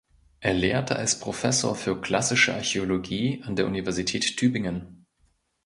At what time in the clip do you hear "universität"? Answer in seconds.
3.67-4.25